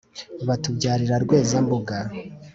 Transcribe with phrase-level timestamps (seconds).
[0.47, 1.95] batubyarira rweza-mbuga,